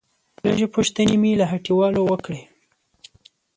لږې 0.45 0.67
پوښتنې 0.75 1.15
مې 1.21 1.31
له 1.39 1.45
هټيوالو 1.51 2.01
وکړې. 2.05 2.41